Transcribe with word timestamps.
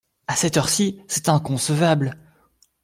À 0.25 0.35
cette 0.35 0.57
heure-ci! 0.57 0.99
c’est 1.07 1.29
inconcevable. 1.29 2.17